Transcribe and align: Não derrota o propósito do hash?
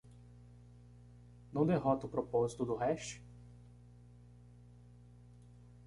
Não 1.53 1.63
derrota 1.63 2.07
o 2.07 2.09
propósito 2.09 2.65
do 2.65 2.73
hash? 2.75 3.21